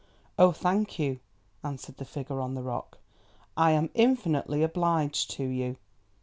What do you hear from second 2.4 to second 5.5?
on the rock. "I am infinitely obliged to